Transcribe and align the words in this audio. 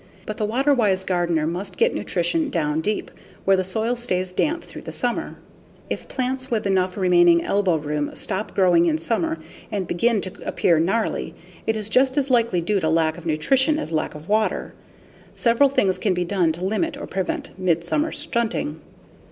But 0.25 0.37
the 0.37 0.45
water 0.47 0.73
wise 0.73 1.03
gardener 1.03 1.45
must 1.45 1.77
get 1.77 1.93
nutrition 1.93 2.49
down 2.49 2.81
deep, 2.81 3.11
where 3.45 3.55
the 3.55 3.63
soil 3.63 3.95
stays 3.95 4.31
damp 4.31 4.63
through 4.63 4.81
the 4.81 4.91
summer. 4.91 5.35
If 5.91 6.07
plants 6.07 6.49
with 6.49 6.65
enough 6.65 6.97
remaining 6.97 7.43
elbow 7.43 7.75
room 7.75 8.09
stop 8.15 8.55
growing 8.55 8.87
in 8.87 8.97
summer 8.97 9.37
and 9.71 9.85
begin 9.85 10.19
to 10.21 10.31
appear 10.43 10.79
gnarly, 10.79 11.35
it 11.67 11.75
is 11.75 11.87
just 11.87 12.17
as 12.17 12.31
likely 12.31 12.61
due 12.61 12.79
to 12.79 12.89
lack 12.89 13.15
of 13.15 13.27
nutrition 13.27 13.77
as 13.77 13.91
lack 13.91 14.15
of 14.15 14.27
water. 14.27 14.73
Several 15.35 15.69
things 15.69 15.99
can 15.99 16.15
be 16.15 16.25
done 16.25 16.51
to 16.53 16.65
limit 16.65 16.97
or 16.97 17.05
prevent 17.05 17.51
midsummer 17.59 18.11
stunting. 18.11 18.81